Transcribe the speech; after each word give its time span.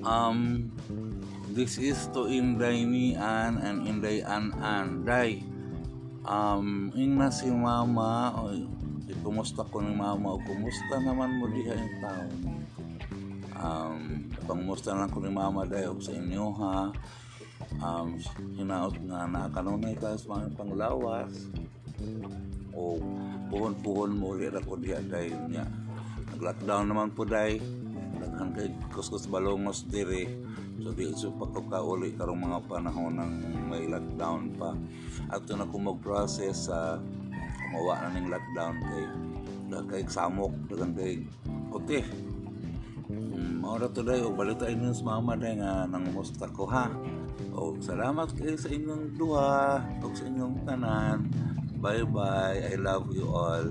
Um, 0.00 0.72
this 1.52 1.76
is 1.76 2.08
to 2.16 2.24
Inday 2.24 2.88
ni 2.88 3.12
An 3.16 3.60
and 3.60 3.84
Inday 3.84 4.24
An 4.24 4.56
An. 4.56 5.04
Day, 5.04 5.44
um, 6.24 6.88
ing 6.96 7.20
na 7.20 7.28
si 7.28 7.52
Mama, 7.52 8.32
o, 8.32 8.48
kumusta 9.20 9.60
ko 9.68 9.84
ni 9.84 9.92
Mama, 9.92 10.36
o 10.36 10.40
kumusta 10.40 10.96
naman 11.04 11.36
mo 11.36 11.52
diha 11.52 11.76
yung 11.76 11.96
taon. 12.00 12.32
Um, 13.60 14.00
pangumusta 14.48 14.96
lang 14.96 15.12
ko 15.12 15.20
ni 15.20 15.28
Mama 15.28 15.68
day, 15.68 15.84
o 15.84 16.00
sa 16.00 16.16
inyo 16.16 16.44
ha. 16.56 16.88
Um, 17.84 18.16
hinaot 18.56 18.96
nga 19.04 19.28
na 19.28 19.52
kanunay 19.52 19.92
ka 20.00 20.16
sa 20.16 20.40
mga 20.40 20.56
panglawas. 20.56 21.52
O 22.72 22.96
puhon-puhon 23.52 24.16
mo 24.16 24.32
ulit 24.32 24.56
ako 24.56 24.80
diha 24.80 25.04
day 25.04 25.28
niya. 25.44 25.68
Nag-lockdown 26.32 26.88
naman 26.88 27.12
po 27.12 27.28
day. 27.28 27.60
Daghan 28.40 28.56
kay 28.56 28.72
kuskus 28.88 29.28
balongos 29.28 29.84
diri. 29.84 30.24
So 30.80 30.96
di 30.96 31.12
so 31.12 31.28
pagkakauli 31.28 32.16
karong 32.16 32.40
mga 32.40 32.72
panahon 32.72 33.20
ng 33.20 33.32
may 33.68 33.84
lockdown 33.84 34.56
pa. 34.56 34.72
Ato 35.28 35.60
na 35.60 35.68
ko 35.68 35.76
mag-process 35.76 36.72
sa 36.72 36.96
kumawa 37.68 38.00
na 38.00 38.16
ning 38.16 38.32
lockdown 38.32 38.80
kay 38.80 39.04
kay 39.92 40.02
samok, 40.08 40.56
daghan 40.72 40.96
kay 40.96 41.20
kuti. 41.68 42.00
Mm, 43.12 43.60
Mao 43.60 43.76
ra 43.76 43.92
to 43.92 44.00
day 44.00 44.24
og 44.24 44.32
balita 44.40 44.72
inyo 44.72 44.88
sa 44.96 45.04
mama 45.04 45.36
day 45.36 45.60
nga 45.60 45.84
nang 45.84 46.08
musta 46.08 46.48
ko 46.48 46.64
ha. 46.64 46.88
O 47.52 47.76
salamat 47.76 48.32
kayo 48.32 48.56
sa 48.56 48.72
inyong 48.72 49.20
duha 49.20 49.84
ug 50.00 50.16
sa 50.16 50.24
inyong 50.24 50.64
tanan. 50.64 51.28
Bye 51.76 52.08
bye. 52.08 52.56
I 52.56 52.80
love 52.80 53.12
you 53.12 53.28
all. 53.28 53.68